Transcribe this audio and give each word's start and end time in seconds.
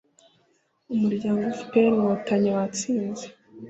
umuryango 0.93 1.43
fpr 1.59 1.83
inkotanyi 1.93 2.49
watsinze 2.57 3.25